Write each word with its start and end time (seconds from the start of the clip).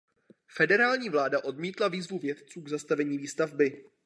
Federální 0.47 1.09
vláda 1.09 1.43
odmítla 1.43 1.87
výzvu 1.87 2.19
vědců 2.19 2.61
k 2.61 2.67
zastavení 2.69 3.17
výstavby. 3.17 3.83